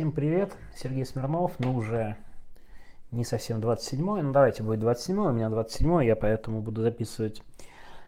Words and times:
Всем 0.00 0.12
привет, 0.12 0.56
Сергей 0.74 1.04
Смирнов, 1.04 1.56
ну 1.58 1.76
уже 1.76 2.16
не 3.10 3.22
совсем 3.22 3.60
27 3.60 4.02
ну 4.02 4.32
давайте 4.32 4.62
будет 4.62 4.80
27 4.80 5.18
у 5.18 5.30
меня 5.30 5.50
27 5.50 6.04
я 6.06 6.16
поэтому 6.16 6.62
буду 6.62 6.80
записывать 6.80 7.42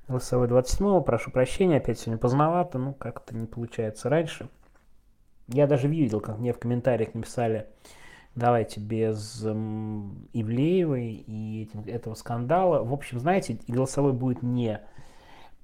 голосовой 0.08 0.48
27 0.48 1.02
прошу 1.02 1.30
прощения, 1.30 1.76
опять 1.76 1.98
сегодня 1.98 2.16
поздновато, 2.16 2.78
ну 2.78 2.94
как-то 2.94 3.36
не 3.36 3.44
получается 3.44 4.08
раньше. 4.08 4.48
Я 5.48 5.66
даже 5.66 5.86
видел, 5.86 6.22
как 6.22 6.38
мне 6.38 6.54
в 6.54 6.58
комментариях 6.58 7.12
написали, 7.12 7.66
давайте 8.34 8.80
без 8.80 9.44
эм, 9.44 10.30
Ивлеевой 10.32 11.22
и 11.26 11.64
этим, 11.64 11.82
этого 11.82 12.14
скандала. 12.14 12.82
В 12.82 12.94
общем, 12.94 13.20
знаете, 13.20 13.58
голосовой 13.68 14.14
будет 14.14 14.42
не 14.42 14.80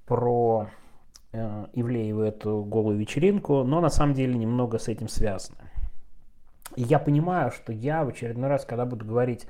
про 0.05 0.67
э, 1.31 1.65
Ивлееву 1.73 2.21
эту 2.21 2.63
голую 2.65 2.99
вечеринку, 2.99 3.63
но 3.63 3.81
на 3.81 3.89
самом 3.89 4.13
деле 4.13 4.35
немного 4.35 4.77
с 4.77 4.89
этим 4.89 5.07
связано. 5.07 5.68
Я 6.75 6.99
понимаю, 6.99 7.51
что 7.51 7.73
я 7.73 8.03
в 8.03 8.09
очередной 8.09 8.49
раз, 8.49 8.65
когда 8.65 8.85
буду 8.85 9.05
говорить 9.05 9.47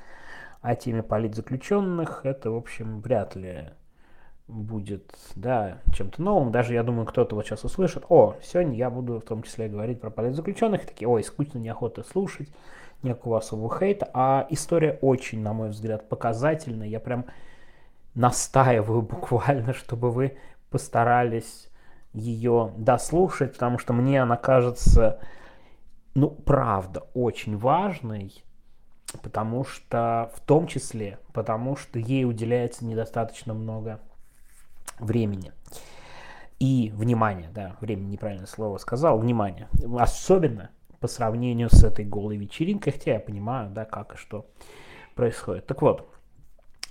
о 0.62 0.76
теме 0.76 1.04
политзаключенных, 1.04 2.22
это, 2.26 2.52
в 2.52 2.56
общем, 2.56 3.02
вряд 3.02 3.36
ли 3.36 3.70
будет, 4.48 5.16
да, 5.36 5.78
чем-то 5.94 6.22
новым. 6.22 6.52
Даже, 6.52 6.74
я 6.74 6.84
думаю, 6.84 7.06
кто-то 7.06 7.36
вот 7.36 7.46
сейчас 7.46 7.64
услышит, 7.64 8.04
о, 8.10 8.36
сегодня 8.42 8.76
я 8.76 8.90
буду 8.90 9.20
в 9.20 9.24
том 9.24 9.44
числе 9.44 9.70
говорить 9.70 10.02
про 10.02 10.10
политзаключенных, 10.10 10.84
и 10.84 10.88
такие, 10.88 11.08
ой, 11.08 11.24
скучно, 11.24 11.60
неохота 11.60 12.04
слушать, 12.04 12.50
никакого 13.04 13.38
особого 13.38 13.78
хейта. 13.78 14.10
А 14.14 14.48
история 14.50 14.98
очень, 15.02 15.42
на 15.42 15.54
мой 15.54 15.70
взгляд, 15.70 16.10
показательная. 16.10 16.88
Я 16.88 17.00
прям 17.00 17.26
настаиваю 18.16 19.02
буквально, 19.04 19.74
чтобы 19.74 20.12
вы 20.12 20.38
постарались 20.70 21.70
ее 22.14 22.72
дослушать, 22.78 23.54
потому 23.54 23.78
что 23.78 23.94
мне 23.94 24.22
она 24.22 24.36
кажется, 24.36 25.20
ну, 26.20 26.30
правда, 26.30 27.06
очень 27.14 27.58
важной, 27.58 28.44
потому 29.24 29.64
что, 29.64 30.32
в 30.36 30.42
том 30.42 30.68
числе, 30.68 31.20
потому 31.34 31.76
что 31.76 31.98
ей 31.98 32.26
уделяется 32.26 32.86
недостаточно 32.86 33.54
много 33.54 34.02
времени. 35.00 35.54
И 36.60 36.92
внимание, 36.94 37.50
да, 37.54 37.78
время 37.80 38.02
неправильное 38.02 38.48
слово 38.48 38.78
сказал, 38.80 39.18
внимание. 39.18 39.70
Особенно 39.98 40.72
по 41.00 41.08
сравнению 41.08 41.70
с 41.70 41.84
этой 41.86 42.04
голой 42.04 42.36
вечеринкой, 42.36 42.92
хотя 42.92 43.14
я 43.14 43.20
понимаю, 43.22 43.70
да, 43.72 43.86
как 43.86 44.16
и 44.16 44.18
что 44.18 44.46
происходит. 45.16 45.68
Так 45.68 45.82
вот, 45.82 46.14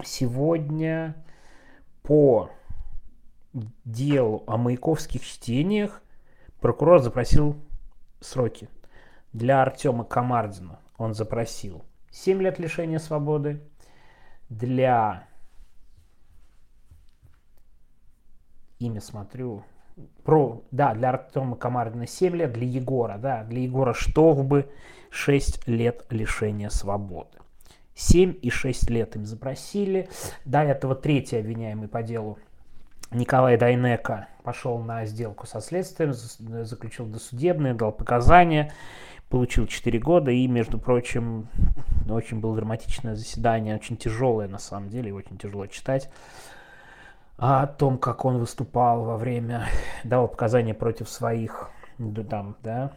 сегодня 0.02 1.22
по 2.02 2.48
делу 3.84 4.44
о 4.46 4.56
маяковских 4.56 5.22
чтениях 5.22 6.00
прокурор 6.60 7.00
запросил 7.00 7.56
сроки. 8.20 8.70
Для 9.32 9.62
Артема 9.62 10.04
Комардина 10.04 10.80
он 10.96 11.14
запросил 11.14 11.84
7 12.10 12.42
лет 12.42 12.58
лишения 12.58 12.98
свободы. 12.98 13.60
Для 14.48 15.28
имя 18.78 19.00
смотрю. 19.00 19.64
Про, 20.22 20.62
да, 20.70 20.94
для 20.94 21.10
Артема 21.10 21.56
Комардина 21.56 22.06
7 22.06 22.36
лет, 22.36 22.52
для 22.52 22.66
Егора, 22.66 23.18
да, 23.18 23.42
для 23.42 23.62
Егора 23.62 23.94
Штовбы 23.94 24.70
6 25.10 25.66
лет 25.66 26.06
лишения 26.10 26.68
свободы. 26.68 27.38
7 27.94 28.36
и 28.40 28.48
6 28.48 28.90
лет 28.90 29.16
им 29.16 29.26
запросили. 29.26 30.08
До 30.44 30.62
этого 30.62 30.94
третий 30.94 31.36
обвиняемый 31.36 31.88
по 31.88 32.02
делу 32.04 32.38
Николай 33.10 33.56
Дайнека 33.56 34.28
пошел 34.44 34.78
на 34.78 35.04
сделку 35.06 35.46
со 35.46 35.60
следствием, 35.60 36.12
заключил 36.12 37.06
досудебное, 37.06 37.74
дал 37.74 37.90
показания, 37.90 38.72
получил 39.28 39.66
4 39.66 39.98
года 39.98 40.30
и, 40.30 40.46
между 40.46 40.78
прочим, 40.78 41.48
очень 42.08 42.40
было 42.40 42.56
драматичное 42.56 43.14
заседание, 43.14 43.74
очень 43.74 43.96
тяжелое 43.96 44.48
на 44.48 44.58
самом 44.58 44.88
деле, 44.88 45.12
очень 45.12 45.36
тяжело 45.38 45.66
читать 45.66 46.10
о 47.36 47.66
том, 47.66 47.98
как 47.98 48.24
он 48.24 48.38
выступал 48.38 49.04
во 49.04 49.16
время, 49.16 49.66
давал 50.04 50.28
показания 50.28 50.74
против 50.74 51.08
своих, 51.08 51.70
там, 52.28 52.56
да, 52.62 52.92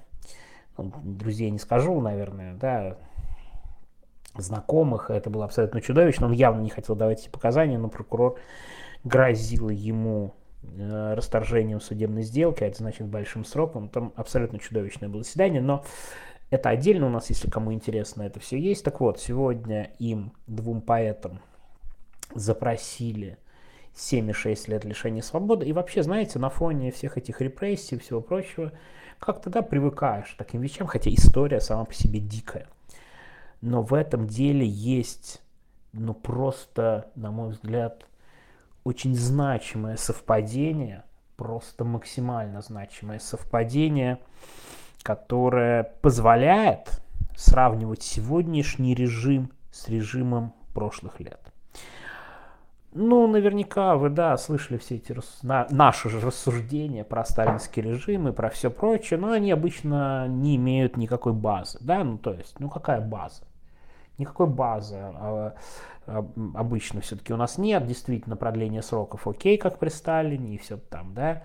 ну, 0.78 0.92
друзей 1.04 1.52
не 1.52 1.60
скажу, 1.60 2.00
наверное, 2.02 2.56
да, 2.56 2.98
знакомых, 4.36 5.10
это 5.12 5.30
было 5.30 5.46
абсолютно 5.46 5.82
чудовищно, 5.82 6.28
он 6.28 6.32
явно 6.32 6.62
не 6.62 6.70
хотел 6.70 6.96
давать 6.96 7.22
эти 7.22 7.30
показания, 7.30 7.78
но 7.78 7.90
прокурор 7.90 8.40
грозил 9.04 9.70
ему 9.70 10.34
расторжением 10.78 11.82
судебной 11.82 12.24
сделки, 12.24 12.64
а 12.64 12.68
это 12.68 12.78
значит 12.78 13.08
большим 13.08 13.46
сроком, 13.46 13.90
там 13.90 14.14
абсолютно 14.16 14.60
чудовищное 14.60 15.10
было 15.10 15.24
заседание, 15.24 15.62
но 15.62 15.84
это 16.52 16.70
отдельно 16.70 17.08
у 17.08 17.10
нас, 17.10 17.30
если 17.30 17.50
кому 17.50 17.74
интересно, 17.74 18.24
это 18.24 18.40
все 18.40 18.60
есть. 18.60 18.84
Так 18.84 19.00
вот, 19.00 19.20
сегодня 19.20 19.92
им, 20.00 20.34
двум 20.48 20.82
поэтам, 20.82 21.40
запросили 22.36 23.38
7,6 23.96 24.70
лет 24.70 24.86
лишения 24.86 25.22
свободы. 25.22 25.66
И 25.66 25.74
вообще, 25.74 26.04
знаете, 26.04 26.40
на 26.40 26.50
фоне 26.50 26.92
всех 26.92 27.18
этих 27.18 27.42
репрессий 27.42 27.96
и 27.96 28.00
всего 28.00 28.22
прочего, 28.22 28.74
как 29.20 29.42
тогда 29.42 29.62
привыкаешь 29.62 30.34
к 30.34 30.38
таким 30.38 30.62
вещам, 30.62 30.88
хотя 30.88 31.10
история 31.10 31.62
сама 31.62 31.86
по 31.86 31.94
себе 31.94 32.20
дикая. 32.20 32.68
Но 33.62 33.82
в 33.82 33.94
этом 33.94 34.28
деле 34.28 34.66
есть, 34.66 35.42
ну 35.94 36.14
просто, 36.14 37.12
на 37.16 37.32
мой 37.32 37.52
взгляд, 37.52 38.08
очень 38.84 39.16
значимое 39.16 39.96
совпадение, 39.98 41.04
просто 41.36 41.86
максимально 41.86 42.62
значимое 42.62 43.20
совпадение, 43.20 44.20
которое 45.04 45.84
позволяет 46.02 47.02
сравнивать 47.36 48.04
сегодняшний 48.04 48.94
режим 48.94 49.52
с 49.72 49.88
режимом 49.88 50.54
прошлых 50.74 51.20
лет. 51.20 51.40
Ну, 52.94 53.26
наверняка 53.26 53.96
вы, 53.96 54.10
да, 54.10 54.36
слышали 54.36 54.78
все 54.78 54.96
эти 54.96 55.16
на, 55.44 55.66
наши 55.70 56.10
же 56.10 56.20
рассуждения 56.20 57.06
про 57.06 57.24
сталинский 57.24 57.82
режим 57.82 58.28
и 58.28 58.34
про 58.34 58.50
все 58.50 58.70
прочее, 58.70 59.18
но 59.18 59.32
они 59.32 59.50
обычно 59.52 60.28
не 60.28 60.58
имеют 60.58 60.98
никакой 60.98 61.32
базы, 61.32 61.78
да, 61.82 62.04
ну, 62.04 62.18
то 62.18 62.34
есть, 62.34 62.60
ну, 62.60 62.70
какая 62.70 63.00
база? 63.00 63.44
Никакой 64.22 64.48
базы 64.48 64.96
а, 64.96 65.56
а, 66.08 66.26
обычно 66.56 67.02
все-таки 67.02 67.34
у 67.34 67.38
нас 67.38 67.58
нет, 67.58 67.86
действительно, 67.86 68.36
продления 68.36 68.82
сроков 68.82 69.28
окей, 69.28 69.58
как 69.58 69.80
при 69.80 69.90
Сталине 69.90 70.56
и 70.56 70.58
все 70.58 70.78
там, 70.78 71.14
да, 71.14 71.44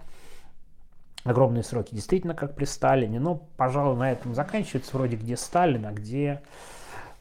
огромные 1.25 1.63
сроки 1.63 1.95
действительно 1.95 2.35
как 2.35 2.55
при 2.55 2.65
Сталине, 2.65 3.19
но, 3.19 3.35
пожалуй, 3.57 3.97
на 3.97 4.13
этом 4.13 4.35
заканчивается 4.35 4.97
вроде 4.97 5.17
где 5.17 5.37
Сталин, 5.37 5.87
а 5.87 5.93
где 5.93 6.43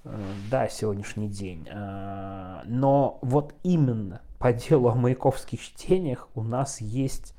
Э, 0.06 0.34
да, 0.52 0.70
сегодняшний 0.70 1.28
день. 1.28 1.68
Э, 1.70 2.62
но 2.66 3.18
вот 3.22 3.56
именно 3.64 4.22
по 4.38 4.54
делу 4.54 4.90
о 4.90 4.96
маяковских 4.96 5.60
чтениях 5.60 6.30
у 6.36 6.44
нас 6.44 6.80
есть, 6.80 7.36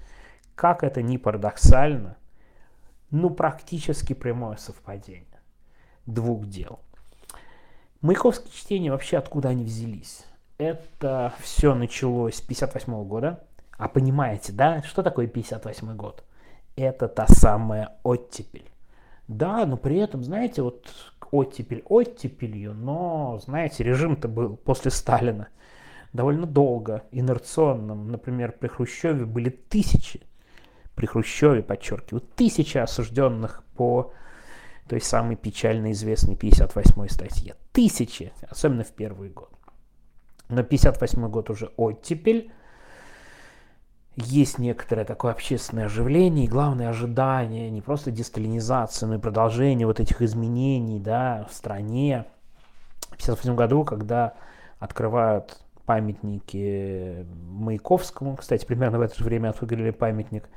как 0.57 0.83
это 0.83 1.01
ни 1.01 1.17
парадоксально, 1.17 2.17
ну 3.11 3.31
практически 3.31 4.13
прямое 4.15 4.57
совпадение 4.57 5.41
двух 6.07 6.47
дел. 6.47 6.81
Маяковские 8.07 8.53
чтения 8.53 8.93
вообще 8.93 9.17
откуда 9.17 9.49
они 9.49 9.65
взялись? 9.65 10.27
Это 10.59 11.35
все 11.41 11.75
началось 11.75 12.37
с 12.37 12.41
58 12.41 13.03
года. 13.03 13.43
А 13.77 13.89
понимаете, 13.89 14.53
да, 14.53 14.81
что 14.85 15.03
такое 15.03 15.27
58 15.27 15.97
год? 15.97 16.23
Это 16.77 17.09
та 17.09 17.27
самая 17.27 17.97
оттепель. 18.05 18.71
Да, 19.27 19.67
но 19.67 19.77
при 19.77 19.99
этом, 19.99 20.23
знаете, 20.23 20.63
вот 20.63 20.87
оттепель 21.33 21.83
оттепелью, 21.85 22.75
но, 22.75 23.41
знаете, 23.45 23.83
режим-то 23.83 24.29
был 24.29 24.57
после 24.57 24.93
Сталина 24.93 25.49
довольно 26.13 26.47
долго 26.47 27.03
инерционным. 27.11 28.13
Например, 28.13 28.53
при 28.53 28.69
Хрущеве 28.69 29.25
были 29.25 29.51
тысячи, 29.51 30.21
при 30.95 31.07
Хрущеве, 31.07 31.61
подчеркиваю, 31.61 32.21
тысячи 32.21 32.79
осужденных 32.79 33.65
по 33.77 34.13
той 34.89 35.01
самой 35.01 35.35
печально 35.35 35.91
известной 35.91 36.37
58-й 36.37 37.11
статье. 37.11 37.57
Тысячи, 37.77 38.33
особенно 38.49 38.85
в 38.85 38.93
первый 38.93 39.29
год. 39.29 39.51
Но 40.49 40.63
58 40.63 41.29
год 41.29 41.51
уже 41.51 41.67
оттепель, 41.77 42.51
есть 44.15 44.59
некоторое 44.59 45.05
такое 45.05 45.33
общественное 45.33 45.85
оживление 45.85 46.47
и 46.47 46.49
главное 46.49 46.89
ожидание 46.89 47.69
не 47.69 47.83
просто 47.83 48.11
десталинизации, 48.11 49.05
но 49.05 49.17
и 49.17 49.19
продолжение 49.19 49.87
вот 49.87 50.01
этих 50.01 50.23
изменений 50.23 50.99
да, 50.99 51.47
в 51.51 51.55
стране. 51.55 52.25
В 53.11 53.21
1958 53.21 53.55
году, 53.55 53.85
когда 53.85 54.33
открывают 54.79 55.59
памятники 55.85 57.27
Маяковскому, 57.51 58.37
кстати, 58.37 58.65
примерно 58.65 58.97
в 58.97 59.03
это 59.03 59.19
же 59.19 59.23
время 59.23 59.51
открыли 59.51 59.91
памятник 59.91 60.49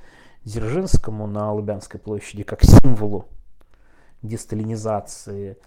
Дзержинскому 0.46 1.28
на 1.28 1.52
Лубянской 1.52 2.00
площади 2.00 2.44
как 2.44 2.64
символу 2.64 3.26
десталинизации, 4.22 5.58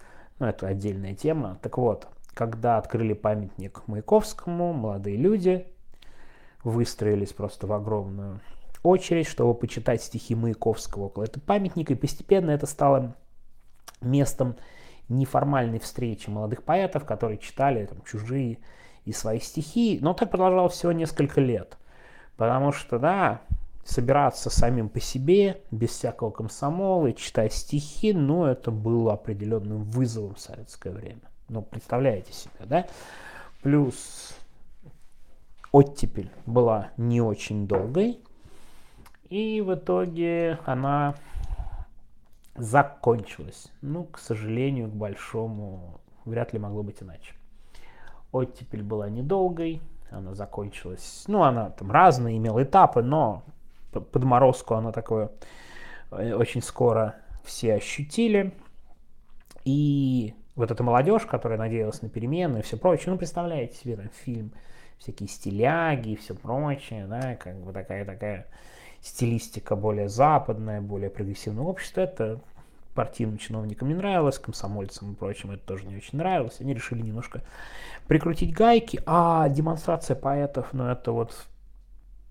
ну, 0.43 0.49
это 0.49 0.67
отдельная 0.67 1.15
тема. 1.15 1.57
Так 1.61 1.77
вот, 1.77 2.05
когда 2.33 2.77
открыли 2.77 3.13
памятник 3.13 3.81
Маяковскому, 3.87 4.73
молодые 4.73 5.15
люди 5.15 5.65
выстроились 6.65 7.31
просто 7.31 7.65
в 7.65 7.71
огромную 7.71 8.41
очередь, 8.83 9.25
чтобы 9.27 9.53
почитать 9.53 10.03
стихи 10.03 10.35
Маяковского 10.35 11.05
около 11.05 11.23
этого 11.23 11.41
памятника, 11.41 11.93
и 11.93 11.95
постепенно 11.95 12.51
это 12.51 12.65
стало 12.65 13.15
местом 14.01 14.57
неформальной 15.07 15.79
встречи 15.79 16.29
молодых 16.29 16.63
поэтов, 16.63 17.05
которые 17.05 17.37
читали 17.37 17.85
там, 17.85 18.01
чужие 18.01 18.57
и 19.05 19.13
свои 19.13 19.39
стихи. 19.39 19.99
Но 20.01 20.13
так 20.13 20.29
продолжалось 20.29 20.73
всего 20.73 20.91
несколько 20.91 21.39
лет. 21.39 21.77
Потому 22.35 22.73
что, 22.73 22.99
да, 22.99 23.39
собираться 23.83 24.49
самим 24.49 24.89
по 24.89 24.99
себе, 24.99 25.61
без 25.71 25.89
всякого 25.89 26.31
комсомола, 26.31 27.07
и 27.07 27.15
читать 27.15 27.53
стихи, 27.53 28.13
ну, 28.13 28.45
это 28.45 28.71
было 28.71 29.13
определенным 29.13 29.83
вызовом 29.83 30.35
в 30.35 30.39
советское 30.39 30.91
время. 30.91 31.21
Ну, 31.49 31.61
представляете 31.61 32.33
себе, 32.33 32.65
да? 32.65 32.87
Плюс 33.61 34.35
оттепель 35.71 36.29
была 36.45 36.91
не 36.97 37.21
очень 37.21 37.67
долгой, 37.67 38.19
и 39.29 39.61
в 39.61 39.73
итоге 39.73 40.59
она 40.65 41.15
закончилась. 42.55 43.71
Ну, 43.81 44.05
к 44.05 44.19
сожалению, 44.19 44.89
к 44.89 44.93
большому, 44.93 45.99
вряд 46.25 46.53
ли 46.53 46.59
могло 46.59 46.83
быть 46.83 47.01
иначе. 47.01 47.33
Оттепель 48.31 48.83
была 48.83 49.09
недолгой, 49.09 49.81
она 50.09 50.35
закончилась, 50.35 51.23
ну, 51.27 51.43
она 51.43 51.71
там 51.71 51.91
разные 51.91 52.37
имела 52.37 52.63
этапы, 52.63 53.01
но 53.01 53.43
подморозку 54.01 54.75
она 54.75 54.91
такое 54.91 55.31
э, 56.11 56.33
очень 56.33 56.61
скоро 56.61 57.15
все 57.43 57.75
ощутили. 57.75 58.53
И 59.65 60.33
вот 60.55 60.71
эта 60.71 60.83
молодежь, 60.83 61.25
которая 61.25 61.57
надеялась 61.57 62.01
на 62.01 62.09
перемены 62.09 62.59
и 62.59 62.61
все 62.61 62.77
прочее, 62.77 63.11
ну, 63.11 63.17
представляете 63.17 63.77
себе, 63.77 63.95
там, 63.95 64.09
фильм, 64.23 64.51
всякие 64.97 65.29
стиляги 65.29 66.09
и 66.09 66.15
все 66.15 66.35
прочее, 66.35 67.07
да, 67.07 67.35
как 67.35 67.55
бы 67.61 67.73
такая-такая 67.73 68.47
стилистика 69.01 69.75
более 69.75 70.09
западная, 70.09 70.81
более 70.81 71.09
прогрессивное 71.09 71.63
общество, 71.63 72.01
это 72.01 72.39
партийным 72.93 73.37
чиновникам 73.37 73.89
не 73.89 73.95
нравилось, 73.95 74.37
комсомольцам 74.37 75.13
и 75.13 75.15
прочим 75.15 75.51
это 75.51 75.65
тоже 75.65 75.85
не 75.85 75.95
очень 75.95 76.17
нравилось. 76.17 76.61
Они 76.61 76.73
решили 76.73 77.01
немножко 77.01 77.41
прикрутить 78.07 78.53
гайки, 78.53 79.01
а 79.05 79.49
демонстрация 79.49 80.15
поэтов, 80.15 80.73
ну 80.73 80.87
это 80.87 81.11
вот 81.11 81.47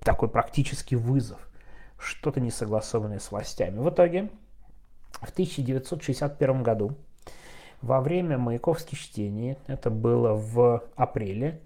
такой 0.03 0.29
практический 0.29 0.97
вызов, 0.97 1.49
что-то 2.03 2.41
не 2.41 2.51
согласованное 2.51 3.19
с 3.19 3.31
властями. 3.31 3.79
В 3.79 3.89
итоге 3.89 4.31
в 5.13 5.31
1961 5.31 6.63
году 6.63 6.97
во 7.81 8.01
время 8.01 8.39
Маяковских 8.39 8.99
чтений, 8.99 9.57
это 9.67 9.91
было 9.91 10.35
в 10.35 10.85
апреле, 10.95 11.61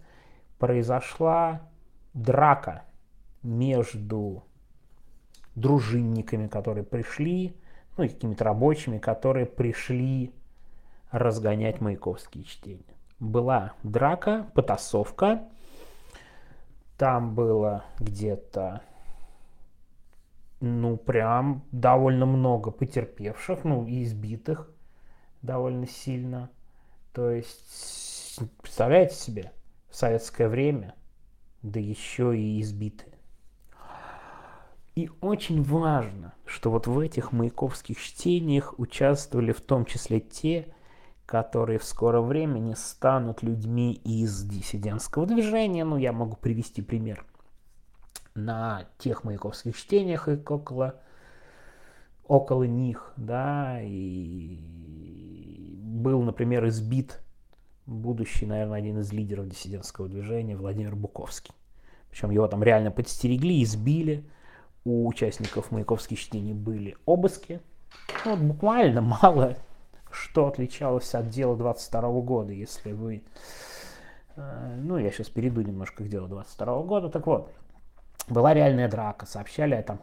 произошла 0.59 1.63
драка 2.15 2.85
между 3.43 4.45
дружинниками, 5.55 6.49
которые 6.49 6.85
пришли, 6.85 7.57
ну 7.97 8.05
и 8.05 8.09
какими-то 8.09 8.45
рабочими, 8.45 8.99
которые 8.99 9.47
пришли 9.47 10.33
разгонять 11.11 11.81
маяковские 11.81 12.45
чтения. 12.45 12.83
Была 13.19 13.73
драка, 13.83 14.47
потасовка, 14.55 15.45
там 16.99 17.35
было 17.35 17.85
где-то, 17.99 18.83
ну, 20.61 20.97
прям 20.97 21.65
довольно 21.73 22.27
много 22.27 22.71
потерпевших, 22.71 23.65
ну, 23.65 23.87
и 23.87 24.05
избитых 24.05 24.71
довольно 25.43 25.87
сильно. 25.87 26.51
То 27.13 27.31
есть, 27.31 28.39
представляете 28.61 29.15
себе, 29.15 29.53
в 29.89 29.97
советское 29.97 30.49
время, 30.49 30.95
да 31.63 31.81
еще 31.81 32.37
и 32.39 32.61
избитые. 32.61 33.13
И 34.95 35.11
очень 35.21 35.63
важно, 35.63 36.33
что 36.47 36.71
вот 36.71 36.87
в 36.87 36.99
этих 36.99 37.33
маяковских 37.33 38.01
чтениях 38.01 38.79
участвовали 38.79 39.53
в 39.53 39.61
том 39.61 39.85
числе 39.85 40.21
те, 40.21 40.75
которые 41.27 41.79
в 41.79 41.85
скором 41.85 42.29
времени 42.29 42.73
станут 42.75 43.43
людьми 43.43 43.93
из 43.93 44.43
диссидентского 44.43 45.27
движения. 45.27 45.85
Ну, 45.85 45.99
я 45.99 46.13
могу 46.13 46.37
привести 46.37 46.81
пример. 46.81 47.27
На 48.37 48.87
тех 48.99 49.25
маяковских 49.25 49.77
чтениях 49.77 50.29
и 50.29 50.33
около, 50.33 50.95
около 52.29 52.65
них, 52.65 53.13
да, 53.17 53.81
и 53.83 54.59
был, 55.79 56.23
например, 56.23 56.69
избит 56.69 57.21
будущий, 57.87 58.47
наверное, 58.47 58.79
один 58.79 59.01
из 59.01 59.13
лидеров 59.13 59.49
диссидентского 59.49 60.09
движения 60.09 60.57
Владимир 60.57 60.95
Буковский. 60.95 61.55
Причем 62.11 62.31
его 62.31 62.47
там 62.47 62.63
реально 62.63 62.91
подстерегли, 62.91 63.63
избили, 63.63 64.25
у 64.85 65.09
участников 65.09 65.71
Маяковских 65.71 66.19
чтений 66.19 66.55
были 66.55 66.97
обыски. 67.07 67.61
Ну, 68.25 68.37
вот 68.37 68.41
буквально 68.41 69.01
мало 69.01 69.57
что 70.17 70.47
отличалось 70.47 71.15
от 71.15 71.29
дела 71.29 71.57
22 71.57 72.21
года, 72.21 72.53
если 72.53 72.93
вы... 72.93 73.23
Э, 74.37 74.77
ну, 74.79 74.99
я 74.99 75.11
сейчас 75.11 75.29
перейду 75.29 75.61
немножко 75.61 76.05
к 76.05 76.09
делу 76.09 76.27
22 76.29 76.83
года. 76.83 77.09
Так 77.09 77.27
вот, 77.27 77.53
была 78.29 78.55
реальная 78.55 78.89
драка, 78.89 79.27
сообщали 79.27 79.75
о 79.75 79.83
там 79.83 80.01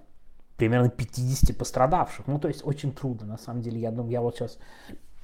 примерно 0.57 0.89
50 0.89 1.57
пострадавших. 1.57 2.27
Ну, 2.27 2.39
то 2.39 2.47
есть 2.47 2.65
очень 2.65 2.93
трудно, 2.93 3.27
на 3.27 3.37
самом 3.37 3.61
деле. 3.61 3.79
Я 3.79 3.91
думаю, 3.91 4.11
я 4.11 4.21
вот 4.21 4.35
сейчас... 4.35 4.57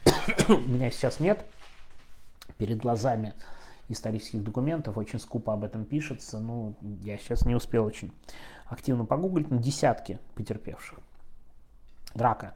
у 0.50 0.58
меня 0.58 0.92
сейчас 0.92 1.20
нет 1.20 1.46
перед 2.58 2.78
глазами 2.78 3.34
исторических 3.88 4.44
документов, 4.44 4.98
очень 4.98 5.20
скупо 5.20 5.54
об 5.54 5.64
этом 5.64 5.86
пишется. 5.86 6.40
Ну, 6.40 6.76
я 7.02 7.18
сейчас 7.18 7.46
не 7.46 7.56
успел 7.56 7.86
очень 7.86 8.12
активно 8.66 9.06
погуглить, 9.06 9.50
но 9.50 9.58
десятки 9.58 10.20
потерпевших. 10.36 11.00
Драка 12.14 12.54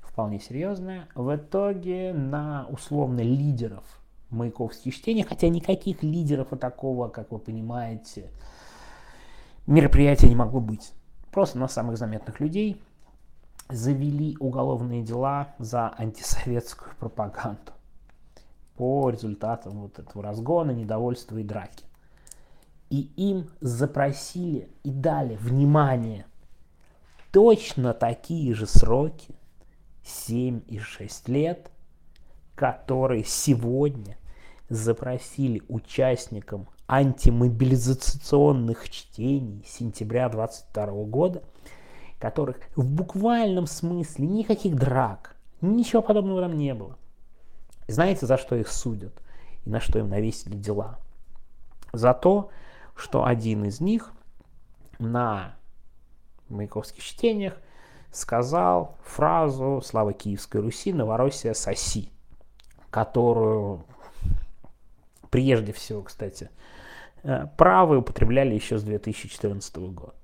вполне 0.00 0.40
серьезная. 0.40 1.08
В 1.14 1.34
итоге 1.34 2.12
на 2.12 2.66
условно 2.68 3.20
лидеров 3.20 3.84
маяковских 4.30 4.94
чтений, 4.94 5.22
хотя 5.22 5.48
никаких 5.48 6.02
лидеров 6.02 6.52
и 6.52 6.56
такого, 6.56 7.08
как 7.08 7.30
вы 7.32 7.38
понимаете, 7.38 8.30
мероприятия 9.66 10.28
не 10.28 10.36
могло 10.36 10.60
быть. 10.60 10.92
Просто 11.30 11.58
на 11.58 11.68
самых 11.68 11.96
заметных 11.96 12.40
людей 12.40 12.82
завели 13.68 14.36
уголовные 14.38 15.02
дела 15.02 15.54
за 15.58 15.88
антисоветскую 15.96 16.94
пропаганду 16.96 17.72
по 18.76 19.08
результатам 19.10 19.80
вот 19.80 19.98
этого 19.98 20.22
разгона, 20.22 20.72
недовольства 20.72 21.38
и 21.38 21.42
драки 21.42 21.84
и 22.92 23.10
им 23.16 23.48
запросили 23.62 24.68
и 24.82 24.90
дали 24.90 25.36
внимание 25.36 26.26
точно 27.30 27.94
такие 27.94 28.52
же 28.52 28.66
сроки, 28.66 29.34
7 30.04 30.60
и 30.68 30.78
6 30.78 31.28
лет, 31.30 31.70
которые 32.54 33.24
сегодня 33.24 34.18
запросили 34.68 35.62
участникам 35.68 36.68
антимобилизационных 36.92 38.90
чтений 38.90 39.64
сентября 39.66 40.28
22 40.28 40.86
года, 41.04 41.42
которых 42.18 42.58
в 42.76 42.84
буквальном 42.84 43.66
смысле 43.66 44.26
никаких 44.26 44.76
драк, 44.76 45.34
ничего 45.62 46.02
подобного 46.02 46.42
там 46.42 46.54
не 46.54 46.74
было. 46.74 46.98
Знаете, 47.88 48.26
за 48.26 48.36
что 48.36 48.56
их 48.56 48.68
судят 48.68 49.14
и 49.64 49.70
на 49.70 49.80
что 49.80 50.00
им 50.00 50.10
навесили 50.10 50.54
дела? 50.54 50.98
За 51.94 52.12
то, 52.12 52.50
что 52.94 53.24
один 53.24 53.64
из 53.64 53.80
них 53.80 54.12
на 54.98 55.54
маяковских 56.50 57.02
чтениях 57.02 57.56
сказал 58.10 58.98
фразу 59.02 59.80
«Слава 59.82 60.12
Киевской 60.12 60.60
Руси, 60.60 60.92
Новороссия 60.92 61.54
соси», 61.54 62.12
которую 62.90 63.86
прежде 65.30 65.72
всего, 65.72 66.02
кстати, 66.02 66.50
э, 67.22 67.46
правые 67.56 68.00
употребляли 68.00 68.54
еще 68.54 68.78
с 68.78 68.82
2014 68.82 69.76
года. 69.76 70.14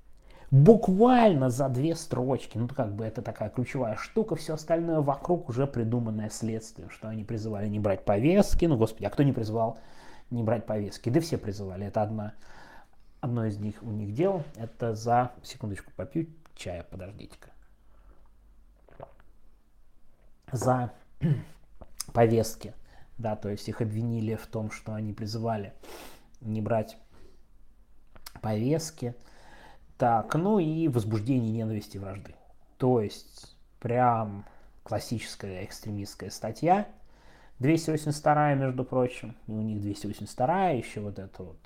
Буквально 0.51 1.49
за 1.49 1.69
две 1.69 1.95
строчки, 1.95 2.57
ну 2.57 2.67
как 2.67 2.95
бы 2.95 3.05
это 3.05 3.21
такая 3.21 3.49
ключевая 3.49 3.95
штука, 3.95 4.35
все 4.35 4.55
остальное 4.55 4.99
вокруг 4.99 5.49
уже 5.49 5.67
придуманное 5.67 6.29
следствие, 6.29 6.89
что 6.89 7.07
они 7.07 7.23
призывали 7.23 7.67
не 7.67 7.79
брать 7.79 8.03
повестки, 8.03 8.65
ну 8.65 8.75
господи, 8.75 9.05
а 9.05 9.11
кто 9.11 9.21
не 9.21 9.31
призывал 9.31 9.77
не 10.31 10.41
брать 10.41 10.65
повестки? 10.65 11.09
Да 11.09 11.19
все 11.19 11.37
призывали, 11.37 11.85
это 11.85 12.01
одна 12.01 12.33
Одно 13.21 13.45
из 13.45 13.57
них 13.57 13.83
у 13.83 13.91
них 13.91 14.13
дел, 14.13 14.43
это 14.55 14.95
за... 14.95 15.33
Секундочку, 15.43 15.91
попью 15.95 16.27
чая, 16.55 16.85
подождите-ка. 16.89 17.49
За 20.51 20.91
повестки, 22.13 22.73
да, 23.17 23.35
то 23.35 23.49
есть 23.49 23.67
их 23.67 23.81
обвинили 23.81 24.35
в 24.35 24.47
том, 24.47 24.71
что 24.71 24.93
они 24.93 25.13
призывали 25.13 25.73
не 26.41 26.61
брать 26.61 26.97
повестки. 28.41 29.15
Так, 29.97 30.33
ну 30.35 30.59
и 30.59 30.87
возбуждение 30.87 31.51
ненависти 31.51 31.97
и 31.97 31.99
вражды. 31.99 32.35
То 32.77 33.01
есть 33.01 33.55
прям 33.79 34.45
классическая 34.83 35.65
экстремистская 35.65 36.29
статья. 36.29 36.87
282, 37.59 38.53
между 38.53 38.85
прочим, 38.85 39.35
и 39.47 39.51
у 39.51 39.61
них 39.61 39.81
282, 39.81 40.69
еще 40.69 41.01
вот 41.01 41.19
это 41.19 41.43
вот 41.43 41.57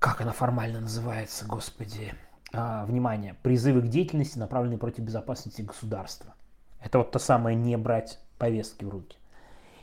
как 0.00 0.22
она 0.22 0.32
формально 0.32 0.80
называется, 0.80 1.44
господи, 1.44 2.14
а, 2.54 2.86
внимание, 2.86 3.36
призывы 3.42 3.82
к 3.82 3.88
деятельности, 3.88 4.38
направленные 4.38 4.78
против 4.78 5.04
безопасности 5.04 5.60
государства. 5.60 6.34
Это 6.80 6.98
вот 6.98 7.12
то 7.12 7.18
самое 7.18 7.54
не 7.54 7.76
брать 7.76 8.18
повестки 8.38 8.84
в 8.84 8.88
руки. 8.88 9.18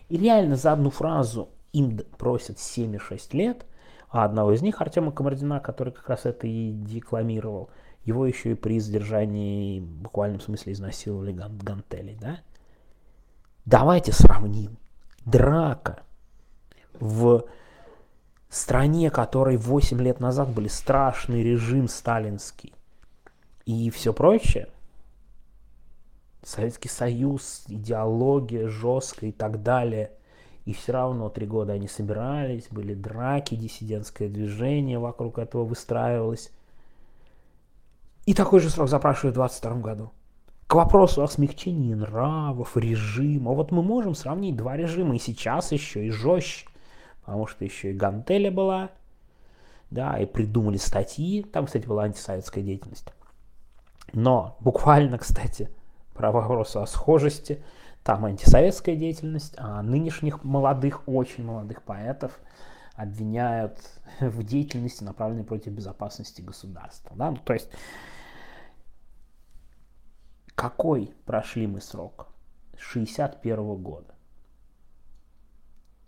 И 0.09 0.17
реально 0.17 0.55
за 0.55 0.73
одну 0.73 0.89
фразу 0.89 1.49
им 1.73 1.99
просят 2.17 2.57
7,6 2.57 3.35
лет, 3.35 3.65
а 4.09 4.23
одного 4.23 4.53
из 4.53 4.61
них, 4.61 4.81
Артема 4.81 5.11
Комардина, 5.11 5.59
который 5.59 5.93
как 5.93 6.09
раз 6.09 6.25
это 6.25 6.47
и 6.47 6.71
декламировал, 6.71 7.69
его 8.05 8.25
еще 8.25 8.51
и 8.51 8.55
при 8.55 8.79
задержании 8.79 9.79
в 9.79 10.01
буквальном 10.03 10.39
смысле 10.39 10.73
изнасиловали 10.73 11.33
ган 11.33 11.57
гантели, 11.57 12.17
да? 12.19 12.39
Давайте 13.65 14.13
сравним. 14.13 14.77
Драка 15.25 16.03
в 16.93 17.45
стране, 18.49 19.11
которой 19.11 19.57
8 19.57 20.01
лет 20.01 20.21
назад 20.21 20.49
были 20.49 20.69
страшный 20.69 21.43
режим 21.43 21.89
сталинский 21.89 22.73
и 23.65 23.89
все 23.89 24.13
прочее, 24.13 24.69
Советский 26.43 26.87
Союз, 26.87 27.65
идеология 27.67 28.69
жесткая 28.69 29.31
и 29.31 29.33
так 29.33 29.63
далее. 29.63 30.11
И 30.67 30.73
все 30.73 30.91
равно 30.91 31.29
три 31.29 31.47
года 31.47 31.71
они 31.71 31.87
собирались, 31.87 32.67
были 32.69 32.93
драки, 32.93 33.55
диссидентское 33.55 34.27
движение 34.27 34.99
вокруг 34.99 35.39
этого 35.39 35.63
выстраивалось. 35.63 36.51
И 38.25 38.33
такой 38.33 38.59
же 38.59 38.69
срок 38.69 38.89
запрашивают 38.89 39.35
в 39.35 39.39
22 39.39 39.75
году. 39.75 40.11
К 40.67 40.75
вопросу 40.75 41.23
о 41.23 41.27
смягчении 41.29 41.93
нравов, 41.93 42.75
режима. 42.75 43.53
Вот 43.53 43.71
мы 43.71 43.81
можем 43.81 44.13
сравнить 44.13 44.57
два 44.57 44.75
режима 44.75 45.15
и 45.15 45.19
сейчас 45.19 45.71
еще, 45.71 46.05
и 46.05 46.09
жестче. 46.09 46.67
Потому 47.21 47.47
что 47.47 47.63
еще 47.63 47.91
и 47.91 47.95
гантеля 47.95 48.51
была, 48.51 48.89
да, 49.89 50.19
и 50.19 50.25
придумали 50.25 50.75
статьи. 50.75 51.43
Там, 51.43 51.67
кстати, 51.67 51.85
была 51.85 52.03
антисоветская 52.03 52.61
деятельность. 52.61 53.07
Но 54.11 54.57
буквально, 54.59 55.17
кстати, 55.17 55.69
про 56.13 56.33
вопросы 56.33 56.75
о 56.75 56.85
схожести, 56.85 57.63
там 58.07 58.23
антисоветская 58.23 58.95
деятельность, 58.95 59.53
а 59.57 59.81
нынешних 59.81 60.45
молодых, 60.45 61.05
очень 61.09 61.43
молодых 61.43 61.83
поэтов 61.83 62.39
обвиняют 62.95 63.81
в 64.21 64.43
деятельности, 64.43 65.03
направленной 65.03 65.43
против 65.43 65.73
безопасности 65.73 66.41
государства. 66.41 67.13
Да? 67.17 67.31
Ну, 67.31 67.37
то 67.37 67.51
есть 67.51 67.69
какой 70.55 71.13
прошли 71.25 71.67
мы 71.67 71.81
срок? 71.81 72.29
61 72.77 73.75
года. 73.83 74.15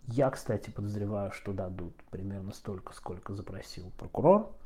Я, 0.06 0.30
кстати, 0.30 0.70
подозреваю, 0.70 1.32
что 1.32 1.52
дадут 1.52 2.02
примерно 2.10 2.52
столько, 2.52 2.94
сколько 2.94 3.34
запросил 3.34 3.92
прокурор, 3.98 4.56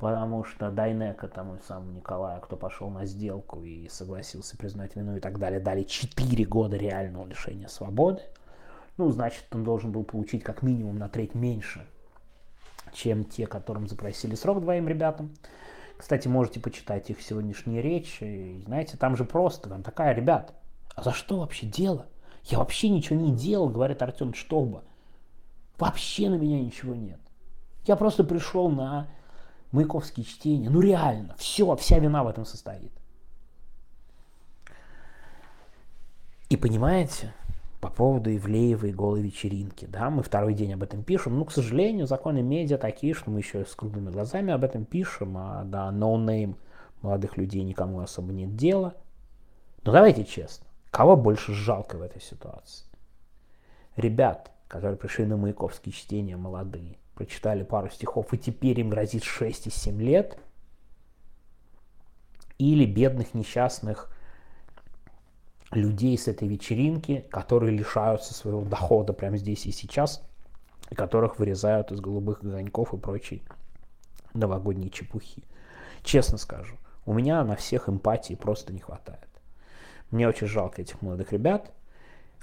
потому 0.00 0.44
что 0.44 0.70
Дайнека, 0.70 1.28
тому 1.28 1.58
самому 1.68 1.92
Николаю, 1.92 2.40
кто 2.40 2.56
пошел 2.56 2.88
на 2.88 3.04
сделку 3.04 3.62
и 3.62 3.86
согласился 3.88 4.56
признать 4.56 4.96
вину 4.96 5.16
и 5.16 5.20
так 5.20 5.38
далее, 5.38 5.60
дали 5.60 5.82
4 5.82 6.44
года 6.46 6.76
реального 6.76 7.26
лишения 7.26 7.68
свободы. 7.68 8.22
Ну, 8.96 9.10
значит, 9.10 9.44
он 9.52 9.62
должен 9.62 9.92
был 9.92 10.02
получить 10.04 10.42
как 10.42 10.62
минимум 10.62 10.98
на 10.98 11.08
треть 11.08 11.34
меньше, 11.34 11.86
чем 12.94 13.24
те, 13.24 13.46
которым 13.46 13.86
запросили 13.86 14.34
срок 14.34 14.62
двоим 14.62 14.88
ребятам. 14.88 15.34
Кстати, 15.98 16.28
можете 16.28 16.60
почитать 16.60 17.10
их 17.10 17.20
сегодняшние 17.20 17.82
речи. 17.82 18.62
Знаете, 18.64 18.96
там 18.96 19.16
же 19.16 19.26
просто, 19.26 19.68
там 19.68 19.82
такая, 19.82 20.14
ребят, 20.14 20.54
а 20.94 21.02
за 21.02 21.12
что 21.12 21.40
вообще 21.40 21.66
дело? 21.66 22.06
Я 22.44 22.58
вообще 22.58 22.88
ничего 22.88 23.20
не 23.20 23.32
делал, 23.36 23.68
говорит 23.68 24.00
Артем 24.00 24.32
Штоба. 24.32 24.82
Вообще 25.78 26.30
на 26.30 26.36
меня 26.36 26.58
ничего 26.60 26.94
нет. 26.94 27.20
Я 27.84 27.96
просто 27.96 28.24
пришел 28.24 28.70
на 28.70 29.08
Маяковские 29.72 30.24
чтения. 30.24 30.68
Ну 30.68 30.80
реально, 30.80 31.34
все, 31.38 31.76
вся 31.76 31.98
вина 31.98 32.24
в 32.24 32.28
этом 32.28 32.44
состоит. 32.44 32.92
И 36.48 36.56
понимаете, 36.56 37.32
по 37.80 37.88
поводу 37.88 38.34
Ивлеевой 38.34 38.92
голой 38.92 39.22
вечеринки. 39.22 39.86
Да, 39.86 40.10
мы 40.10 40.22
второй 40.22 40.54
день 40.54 40.74
об 40.74 40.82
этом 40.82 41.02
пишем. 41.02 41.38
Ну, 41.38 41.44
к 41.44 41.52
сожалению, 41.52 42.06
законы 42.06 42.42
медиа 42.42 42.76
такие, 42.76 43.14
что 43.14 43.30
мы 43.30 43.38
еще 43.38 43.64
с 43.64 43.74
круглыми 43.74 44.10
глазами 44.10 44.52
об 44.52 44.64
этом 44.64 44.84
пишем, 44.84 45.36
а 45.38 45.64
да, 45.64 45.90
no 45.90 46.16
name 46.16 46.56
молодых 47.02 47.36
людей 47.36 47.62
никому 47.62 48.00
особо 48.00 48.32
нет 48.32 48.56
дела. 48.56 48.94
Но 49.82 49.92
давайте 49.92 50.24
честно, 50.24 50.66
кого 50.90 51.16
больше 51.16 51.54
жалко 51.54 51.96
в 51.96 52.02
этой 52.02 52.20
ситуации? 52.20 52.84
Ребят, 53.96 54.50
которые 54.68 54.96
пришли 54.96 55.24
на 55.24 55.36
Маяковские 55.36 55.92
чтения 55.92 56.36
молодые, 56.36 56.98
прочитали 57.20 57.64
пару 57.64 57.90
стихов, 57.90 58.32
и 58.32 58.38
теперь 58.38 58.80
им 58.80 58.88
грозит 58.88 59.24
6 59.24 59.66
и 59.66 59.70
7 59.70 60.00
лет, 60.00 60.38
или 62.56 62.86
бедных 62.86 63.34
несчастных 63.34 64.10
людей 65.70 66.16
с 66.16 66.28
этой 66.28 66.48
вечеринки, 66.48 67.26
которые 67.30 67.76
лишаются 67.76 68.32
своего 68.32 68.62
дохода 68.62 69.12
прямо 69.12 69.36
здесь 69.36 69.66
и 69.66 69.70
сейчас, 69.70 70.22
и 70.88 70.94
которых 70.94 71.38
вырезают 71.38 71.92
из 71.92 72.00
голубых 72.00 72.42
огоньков 72.42 72.94
и 72.94 72.96
прочей 72.96 73.42
новогодней 74.32 74.90
чепухи. 74.90 75.44
Честно 76.02 76.38
скажу, 76.38 76.76
у 77.04 77.12
меня 77.12 77.44
на 77.44 77.54
всех 77.54 77.90
эмпатии 77.90 78.32
просто 78.32 78.72
не 78.72 78.80
хватает. 78.80 79.28
Мне 80.10 80.26
очень 80.26 80.46
жалко 80.46 80.80
этих 80.80 81.02
молодых 81.02 81.34
ребят. 81.34 81.70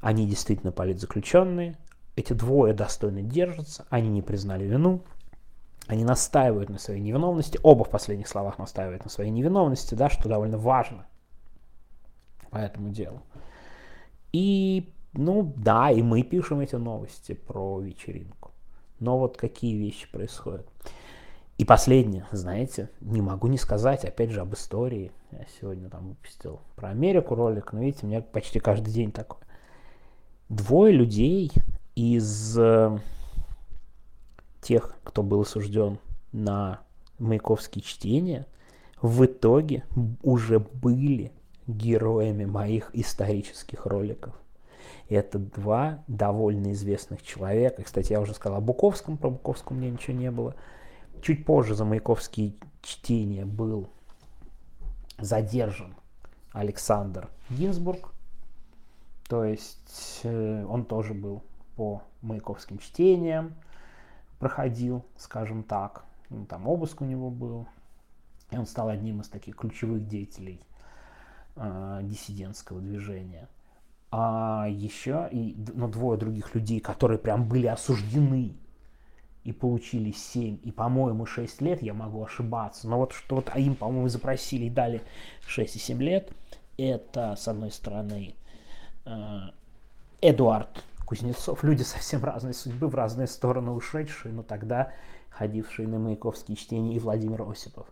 Они 0.01 0.27
действительно 0.27 0.71
политзаключенные. 0.71 1.79
Эти 2.17 2.33
двое 2.33 2.73
достойно 2.73 3.21
держатся. 3.21 3.85
Они 3.89 4.09
не 4.09 4.21
признали 4.21 4.65
вину. 4.65 5.03
Они 5.87 6.03
настаивают 6.03 6.69
на 6.69 6.77
своей 6.79 6.99
невиновности. 6.99 7.57
Оба 7.63 7.85
в 7.85 7.89
последних 7.89 8.27
словах 8.27 8.59
настаивают 8.59 9.05
на 9.05 9.09
своей 9.09 9.31
невиновности, 9.31 9.95
да, 9.95 10.09
что 10.09 10.27
довольно 10.27 10.57
важно– 10.57 11.07
по 12.49 12.57
этому 12.57 12.89
делу. 12.89 13.21
И, 14.33 14.91
ну 15.13 15.53
да, 15.55 15.91
и 15.91 16.01
мы 16.01 16.23
пишем 16.23 16.59
эти 16.59 16.75
новости 16.75 17.33
про 17.33 17.79
вечеринку. 17.79 18.51
Но 18.99 19.17
вот 19.19 19.37
какие 19.37 19.77
вещи 19.77 20.09
происходят. 20.11 20.67
И 21.57 21.65
последнее, 21.65 22.27
знаете, 22.31 22.89
не 23.01 23.21
могу 23.21 23.47
не 23.47 23.57
сказать, 23.57 24.05
опять 24.05 24.29
же, 24.29 24.41
об 24.41 24.53
истории. 24.53 25.11
Я 25.31 25.45
сегодня 25.59 25.89
там 25.89 26.09
выпустил 26.09 26.61
про 26.75 26.89
Америку 26.89 27.35
ролик, 27.35 27.73
но 27.73 27.81
видите, 27.81 28.05
у 28.05 28.09
меня 28.09 28.21
почти 28.21 28.59
каждый 28.59 28.91
день 28.91 29.11
такой. 29.11 29.41
Двое 30.49 30.93
людей 30.93 31.51
из 31.97 32.55
э, 32.59 32.95
тех, 34.61 34.93
кто 35.03 35.23
был 35.23 35.41
осужден 35.41 35.97
на 36.31 36.81
Маяковские 37.17 37.81
чтения, 37.81 38.45
в 39.01 39.25
итоге 39.25 39.83
уже 40.21 40.59
были 40.59 41.31
героями 41.65 42.45
моих 42.45 42.91
исторических 42.93 43.87
роликов. 43.87 44.35
Это 45.09 45.39
два 45.39 46.03
довольно 46.07 46.71
известных 46.73 47.23
человека. 47.23 47.81
Кстати, 47.81 48.11
я 48.11 48.21
уже 48.21 48.35
сказал 48.35 48.59
о 48.59 48.61
Буковском, 48.61 49.17
про 49.17 49.31
Буковского 49.31 49.75
у 49.75 49.79
меня 49.79 49.89
ничего 49.89 50.15
не 50.15 50.29
было. 50.29 50.53
Чуть 51.23 51.45
позже 51.45 51.73
за 51.73 51.83
Маяковские 51.83 52.53
чтения 52.83 53.43
был 53.43 53.89
задержан 55.17 55.95
Александр 56.51 57.27
Гинзбург. 57.49 58.13
То 59.27 59.45
есть 59.45 60.19
э, 60.21 60.63
он 60.69 60.85
тоже 60.85 61.15
был 61.15 61.41
по 61.77 62.01
Маяковским 62.21 62.79
чтениям, 62.79 63.53
проходил, 64.39 65.05
скажем 65.15 65.63
так. 65.63 66.03
Ну, 66.29 66.45
там 66.45 66.67
обыск 66.67 67.01
у 67.01 67.05
него 67.05 67.29
был. 67.29 67.67
И 68.51 68.57
он 68.57 68.65
стал 68.65 68.89
одним 68.89 69.21
из 69.21 69.29
таких 69.29 69.55
ключевых 69.55 70.07
деятелей 70.07 70.59
э, 71.55 71.99
диссидентского 72.03 72.81
движения. 72.81 73.47
А 74.11 74.67
еще 74.69 75.29
и 75.31 75.55
ну, 75.73 75.87
двое 75.87 76.17
других 76.17 76.55
людей, 76.55 76.79
которые 76.79 77.19
прям 77.19 77.47
были 77.47 77.67
осуждены 77.67 78.55
и 79.43 79.51
получили 79.51 80.11
7 80.11 80.59
и, 80.63 80.71
по-моему, 80.71 81.25
6 81.25 81.61
лет, 81.61 81.81
я 81.81 81.93
могу 81.93 82.23
ошибаться, 82.23 82.87
но 82.87 82.97
вот 82.97 83.13
что 83.13 83.35
вот 83.35 83.49
а 83.53 83.59
им, 83.59 83.75
по-моему, 83.75 84.09
запросили 84.09 84.65
и 84.65 84.69
дали 84.69 85.01
6 85.45 85.75
и 85.75 85.79
7 85.79 86.01
лет, 86.01 86.31
это, 86.77 87.35
с 87.35 87.47
одной 87.47 87.71
стороны, 87.71 88.35
э, 89.05 89.39
Эдуард 90.21 90.83
Кузнецов, 91.07 91.63
люди 91.63 91.83
совсем 91.83 92.21
разной 92.25 92.53
судьбы, 92.53 92.89
в 92.89 92.95
разные 92.95 93.27
стороны 93.27 93.71
ушедшие, 93.71 94.33
но 94.33 94.43
тогда 94.43 94.91
ходившие 95.29 95.87
на 95.87 95.99
Маяковские 95.99 96.57
чтения, 96.57 96.97
и 96.97 96.99
Владимир 96.99 97.49
Осипов. 97.49 97.87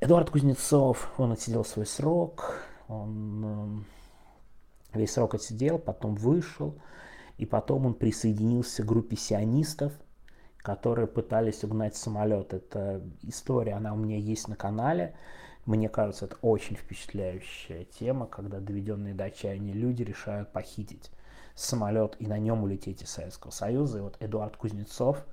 Эдуард 0.00 0.28
Кузнецов, 0.28 1.12
он 1.18 1.30
отсидел 1.30 1.64
свой 1.64 1.86
срок, 1.86 2.56
он 2.88 3.84
э, 4.92 4.98
весь 4.98 5.12
срок 5.12 5.36
отсидел, 5.36 5.78
потом 5.78 6.16
вышел, 6.16 6.74
и 7.38 7.46
потом 7.46 7.86
он 7.86 7.94
присоединился 7.94 8.82
к 8.82 8.86
группе 8.86 9.14
сионистов, 9.14 9.92
которые 10.56 11.06
пытались 11.06 11.62
угнать 11.62 11.94
самолет. 11.94 12.54
Это 12.54 13.04
история, 13.22 13.74
она 13.74 13.92
у 13.92 13.96
меня 13.96 14.16
есть 14.16 14.48
на 14.48 14.56
канале. 14.56 15.14
Мне 15.64 15.88
кажется, 15.88 16.24
это 16.24 16.38
очень 16.42 16.74
впечатляющая 16.74 17.84
тема, 17.84 18.26
когда 18.26 18.58
доведенные 18.58 19.14
до 19.14 19.24
отчаяния 19.26 19.72
люди 19.72 20.02
решают 20.02 20.52
похитить 20.52 21.12
самолет 21.54 22.16
и 22.18 22.26
на 22.26 22.38
нем 22.38 22.62
улететь 22.62 23.02
из 23.02 23.10
Советского 23.10 23.50
Союза. 23.50 23.98
И 23.98 24.00
вот 24.00 24.16
Эдуард 24.20 24.56
Кузнецов 24.56 25.24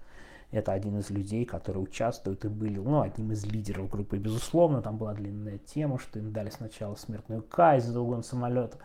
Это 0.51 0.73
один 0.73 0.99
из 0.99 1.09
людей, 1.09 1.45
которые 1.45 1.81
участвуют 1.83 2.43
и 2.43 2.49
были, 2.49 2.77
ну, 2.77 3.01
одним 3.01 3.31
из 3.31 3.45
лидеров 3.45 3.89
группы, 3.89 4.17
безусловно. 4.17 4.81
Там 4.81 4.97
была 4.97 5.13
длинная 5.13 5.57
тема, 5.59 5.97
что 5.97 6.19
им 6.19 6.33
дали 6.33 6.49
сначала 6.49 6.95
смертную 6.95 7.41
казнь 7.41 7.87
за 7.91 8.01
угон 8.01 8.21
самолета. 8.23 8.77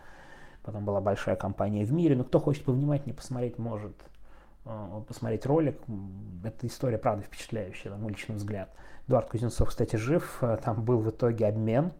Потом 0.63 0.85
была 0.85 1.01
большая 1.01 1.35
компания 1.35 1.83
в 1.85 1.91
мире. 1.91 2.15
Но 2.15 2.23
кто 2.23 2.39
хочет 2.39 2.63
повнимательнее 2.63 3.15
посмотреть, 3.15 3.57
может 3.57 3.93
э, 4.65 5.01
посмотреть 5.07 5.45
ролик. 5.45 5.77
Эта 6.43 6.67
история, 6.67 6.97
правда, 6.97 7.23
впечатляющая, 7.23 7.91
на 7.91 7.97
мой 7.97 8.11
личный 8.11 8.35
взгляд. 8.35 8.73
Эдуард 9.07 9.29
Кузнецов, 9.29 9.69
кстати, 9.69 9.97
жив. 9.97 10.37
Э, 10.41 10.57
там 10.63 10.83
был 10.83 10.99
в 10.99 11.09
итоге 11.09 11.47
обмен. 11.47 11.91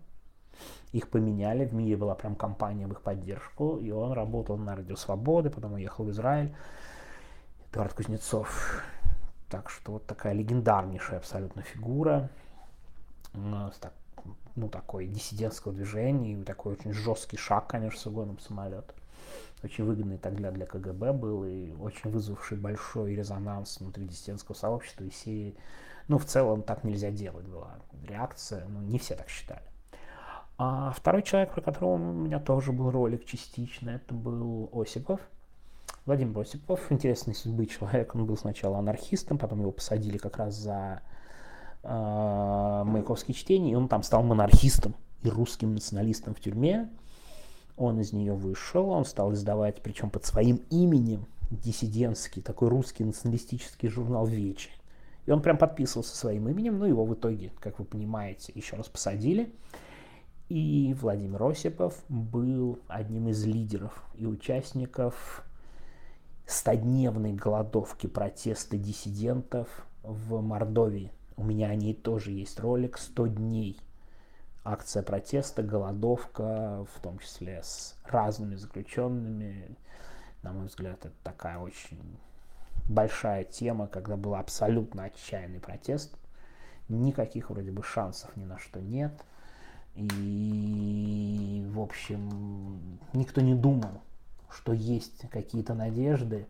Их 0.92 1.10
поменяли. 1.10 1.66
В 1.66 1.74
мире 1.74 1.98
была 1.98 2.16
прям 2.16 2.36
компания 2.36 2.88
в 2.88 2.92
их 2.92 3.02
поддержку. 3.02 3.78
И 3.78 3.92
он 3.92 4.12
работал 4.14 4.58
на 4.58 4.76
Радио 4.76 4.96
Свободы, 4.96 5.50
потом 5.50 5.74
уехал 5.74 6.06
в 6.06 6.12
Израиль. 6.12 6.56
Эдуард 7.72 7.94
Кузнецов 7.94 8.84
так 9.50 9.70
что 9.70 9.94
вот 9.94 10.06
такая 10.06 10.34
легендарнейшая 10.34 11.20
абсолютно 11.20 11.62
фигура 11.62 12.30
так, 13.34 13.94
ну, 14.56 14.68
такой 14.68 15.08
диссидентского 15.08 15.74
движения 15.74 16.34
и 16.34 16.44
такой 16.44 16.74
очень 16.74 16.92
жесткий 16.92 17.38
шаг, 17.38 17.68
конечно, 17.68 18.00
с 18.00 18.06
угоном 18.08 18.40
самолета. 18.40 18.94
Очень 19.64 19.86
выгодный 19.86 20.18
тогда 20.18 20.52
для 20.52 20.66
КГБ 20.66 21.14
был 21.14 21.44
и 21.44 21.72
очень 21.74 22.10
вызвавший 22.10 22.58
большой 22.58 23.16
резонанс 23.16 23.80
внутри 23.80 24.08
диссидентского 24.08 24.56
сообщества 24.56 25.04
и 25.04 25.12
Сирии. 25.12 25.56
Ну, 26.08 26.18
в 26.18 26.26
целом 26.26 26.64
так 26.64 26.84
нельзя 26.84 27.12
делать 27.12 27.46
была 27.46 27.80
реакция, 28.08 28.66
ну, 28.68 28.82
не 28.82 28.98
все 28.98 29.16
так 29.16 29.30
считали. 29.30 29.64
А 30.58 30.92
второй 30.92 31.22
человек, 31.24 31.54
про 31.54 31.62
которого 31.62 31.94
у 31.94 31.98
меня 31.98 32.40
тоже 32.40 32.72
был 32.72 32.90
ролик 32.92 33.26
частично, 33.26 33.92
это 33.92 34.14
был 34.14 34.70
Осипов– 34.74 35.20
Владимир 36.08 36.40
Осипов, 36.40 36.90
интересной 36.90 37.36
судьбы 37.36 37.66
человек, 37.66 38.16
он 38.16 38.26
был 38.26 38.38
сначала 38.38 38.80
анархистом, 38.80 39.38
потом 39.38 39.60
его 39.60 39.74
посадили 39.74 40.18
как 40.18 40.38
раз 40.38 40.56
за 40.56 41.02
э, 41.84 42.84
маяковские 42.86 43.36
чтения, 43.36 43.74
и 43.74 43.76
он 43.76 43.90
там 43.90 44.04
стал 44.04 44.24
монархистом 44.24 44.96
и 45.24 45.30
русским 45.30 45.74
националистом 45.74 46.34
в 46.34 46.40
тюрьме. 46.40 46.90
Он 47.76 48.00
из 48.00 48.14
нее 48.14 48.34
вышел, 48.34 48.90
он 48.90 49.04
стал 49.04 49.34
издавать, 49.34 49.82
причем 49.82 50.10
под 50.10 50.26
своим 50.26 50.62
именем, 50.70 51.26
диссидентский, 51.52 52.42
такой 52.42 52.70
русский 52.70 53.04
националистический 53.04 53.90
журнал 53.90 54.26
«Вечи». 54.28 54.70
И 55.26 55.32
он 55.32 55.42
прям 55.42 55.58
подписывался 55.58 56.16
своим 56.16 56.48
именем, 56.48 56.80
но 56.80 56.86
его 56.86 57.04
в 57.04 57.14
итоге, 57.16 57.52
как 57.60 57.80
вы 57.80 57.86
понимаете, 57.86 58.54
еще 58.56 58.78
раз 58.78 58.88
посадили. 58.88 59.54
И 60.50 60.96
Владимир 61.02 61.44
Осипов 61.44 62.02
был 62.08 62.80
одним 62.88 63.28
из 63.28 63.44
лидеров 63.46 64.06
и 64.16 64.26
участников 64.26 65.44
стодневной 66.46 67.34
голодовки 67.34 68.08
протеста 68.08 68.78
диссидентов 68.78 69.68
в 70.04 70.42
Мордовии. 70.42 71.12
У 71.36 71.44
меня 71.44 71.68
о 71.70 71.76
ней 71.76 71.94
тоже 71.94 72.32
есть 72.32 72.60
ролик 72.62 72.98
«100 72.98 73.28
дней». 73.28 73.78
Акция 74.64 75.04
протеста, 75.04 75.64
голодовка, 75.64 76.86
в 76.96 77.02
том 77.02 77.20
числе 77.20 77.62
с 77.62 77.98
разными 78.06 78.56
заключенными. 78.56 79.78
На 80.44 80.54
мой 80.54 80.68
взгляд, 80.68 81.06
это 81.06 81.16
такая 81.24 81.58
очень 81.58 82.18
большая 82.88 83.44
тема, 83.44 83.88
когда 83.88 84.16
был 84.16 84.36
абсолютно 84.36 85.04
отчаянный 85.04 85.60
протест. 85.60 86.16
Никаких 86.88 87.50
вроде 87.50 87.72
бы 87.72 87.84
шансов 87.84 88.36
ни 88.38 88.46
на 88.46 88.58
что 88.58 88.80
нет. 88.80 89.12
И, 89.98 91.66
в 91.74 91.80
общем, 91.80 93.00
никто 93.14 93.42
не 93.42 93.56
думал, 93.56 94.02
что 94.52 94.72
есть 94.72 95.28
какие-то 95.32 95.74
надежды, 95.74 96.48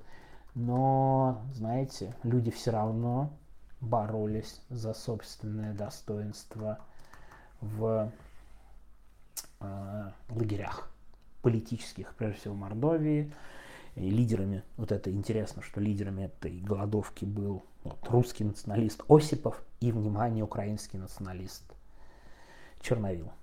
но, 0.53 1.41
знаете, 1.53 2.13
люди 2.23 2.51
все 2.51 2.71
равно 2.71 3.31
боролись 3.79 4.61
за 4.69 4.93
собственное 4.93 5.73
достоинство 5.73 6.79
в 7.61 8.11
э, 9.61 10.11
лагерях 10.29 10.91
политических, 11.41 12.15
прежде 12.15 12.39
всего 12.39 12.53
в 12.53 12.57
Мордовии. 12.57 13.33
И 13.95 14.09
лидерами, 14.09 14.63
вот 14.75 14.91
это 14.91 15.09
интересно, 15.09 15.61
что 15.61 15.79
лидерами 15.79 16.23
этой 16.23 16.59
голодовки 16.59 17.23
был 17.23 17.63
вот, 17.85 17.97
русский 18.09 18.43
националист 18.43 19.03
Осипов 19.07 19.63
и, 19.79 19.93
внимание, 19.93 20.43
украинский 20.43 20.99
националист 20.99 21.63
Черновил. 22.87 23.33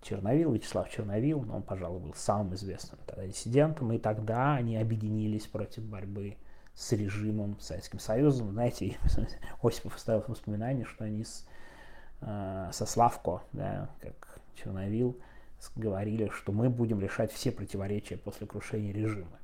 Черновил, 0.00 0.52
Вячеслав 0.52 0.88
Черновил, 0.88 1.40
он, 1.52 1.62
пожалуй, 1.62 2.00
был 2.00 2.14
самым 2.14 2.54
известным 2.54 2.98
тогда 3.04 3.26
диссидентом, 3.26 3.92
и 3.92 3.98
тогда 3.98 4.54
они 4.54 4.78
объединились 4.78 5.46
против 5.46 5.84
борьбы 5.84 6.38
с 6.74 6.90
режимом 6.92 7.60
Советским 7.60 7.98
Союзом. 7.98 8.52
Знаете, 8.52 8.96
Осипов 9.62 9.96
оставил 9.96 10.24
воспоминание, 10.26 10.86
что 10.86 11.04
они 11.04 11.24
с, 11.24 11.46
э, 12.22 12.70
со 12.72 12.86
Славко, 12.86 13.42
да, 13.52 13.90
как 14.00 14.40
Черновил, 14.54 15.20
говорили, 15.76 16.30
что 16.30 16.52
мы 16.52 16.70
будем 16.70 17.00
решать 17.00 17.30
все 17.32 17.52
противоречия 17.52 18.16
после 18.16 18.46
крушения 18.46 18.94
режима. 18.94 19.38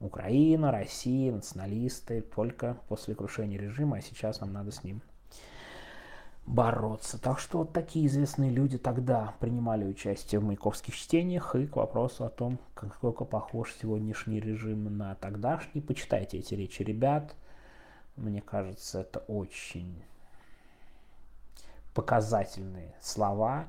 Украина, 0.00 0.72
Россия, 0.72 1.30
националисты 1.30 2.22
только 2.22 2.78
после 2.88 3.14
крушения 3.14 3.58
режима, 3.58 3.98
а 3.98 4.00
сейчас 4.00 4.40
нам 4.40 4.54
надо 4.54 4.70
с 4.70 4.82
ним 4.82 5.02
бороться. 6.46 7.20
Так 7.20 7.38
что 7.38 7.58
вот 7.58 7.72
такие 7.72 8.06
известные 8.06 8.50
люди 8.50 8.78
тогда 8.78 9.34
принимали 9.40 9.84
участие 9.84 10.40
в 10.40 10.44
маяковских 10.44 10.94
чтениях. 10.96 11.54
И 11.54 11.66
к 11.66 11.76
вопросу 11.76 12.24
о 12.24 12.30
том, 12.30 12.58
насколько 12.80 13.24
похож 13.24 13.74
сегодняшний 13.80 14.40
режим 14.40 14.96
на 14.96 15.14
тогдашний, 15.14 15.80
почитайте 15.80 16.38
эти 16.38 16.54
речи 16.54 16.82
ребят. 16.82 17.34
Мне 18.16 18.42
кажется, 18.42 19.00
это 19.00 19.20
очень 19.20 20.02
показательные 21.94 22.94
слова. 23.00 23.66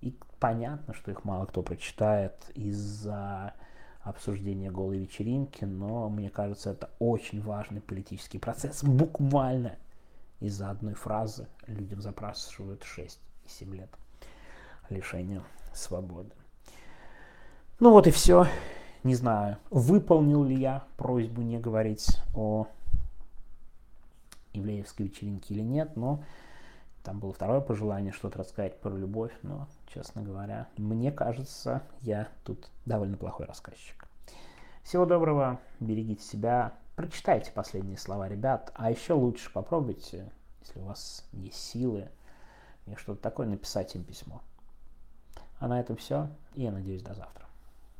И 0.00 0.16
понятно, 0.40 0.94
что 0.94 1.10
их 1.10 1.24
мало 1.24 1.46
кто 1.46 1.62
прочитает 1.62 2.34
из-за 2.54 3.54
обсуждения 4.02 4.70
голой 4.70 4.98
вечеринки, 4.98 5.64
но 5.64 6.10
мне 6.10 6.28
кажется, 6.28 6.70
это 6.70 6.90
очень 6.98 7.40
важный 7.40 7.80
политический 7.80 8.38
процесс. 8.38 8.84
Буквально 8.84 9.76
из-за 10.46 10.70
одной 10.70 10.94
фразы 10.94 11.48
людям 11.66 12.00
запрашивают 12.00 12.82
6 12.82 13.18
и 13.44 13.48
7 13.48 13.74
лет 13.74 13.90
лишения 14.90 15.42
свободы. 15.72 16.30
Ну 17.80 17.90
вот 17.90 18.06
и 18.06 18.10
все. 18.10 18.46
Не 19.02 19.14
знаю, 19.14 19.58
выполнил 19.70 20.44
ли 20.44 20.56
я 20.56 20.84
просьбу 20.96 21.42
не 21.42 21.58
говорить 21.58 22.18
о 22.34 22.66
евреевской 24.54 25.06
вечеринке 25.06 25.54
или 25.54 25.62
нет, 25.62 25.94
но 25.96 26.22
там 27.02 27.18
было 27.18 27.32
второе 27.34 27.60
пожелание 27.60 28.12
что-то 28.12 28.38
рассказать 28.38 28.80
про 28.80 28.96
любовь, 28.96 29.32
но, 29.42 29.68
честно 29.92 30.22
говоря, 30.22 30.68
мне 30.78 31.12
кажется, 31.12 31.82
я 32.00 32.28
тут 32.44 32.70
довольно 32.86 33.18
плохой 33.18 33.44
рассказчик. 33.44 34.06
Всего 34.82 35.04
доброго, 35.04 35.60
берегите 35.80 36.22
себя, 36.22 36.72
Прочитайте 36.96 37.50
последние 37.50 37.98
слова 37.98 38.28
ребят, 38.28 38.70
а 38.74 38.90
еще 38.90 39.14
лучше 39.14 39.52
попробуйте, 39.52 40.30
если 40.60 40.78
у 40.78 40.84
вас 40.84 41.24
есть 41.32 41.58
силы, 41.58 42.08
мне 42.86 42.96
что-то 42.96 43.20
такое, 43.20 43.46
написать 43.48 43.94
им 43.96 44.04
письмо. 44.04 44.42
А 45.58 45.66
на 45.66 45.80
этом 45.80 45.96
все, 45.96 46.28
и 46.54 46.62
я 46.62 46.70
надеюсь 46.70 47.02
до 47.02 47.14
завтра. 47.14 47.43